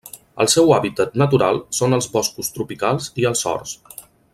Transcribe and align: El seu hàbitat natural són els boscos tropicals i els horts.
El 0.43 0.47
seu 0.53 0.71
hàbitat 0.77 1.19
natural 1.23 1.61
són 1.81 1.99
els 1.99 2.09
boscos 2.17 2.53
tropicals 2.59 3.15
i 3.25 3.33
els 3.33 3.49
horts. 3.53 3.79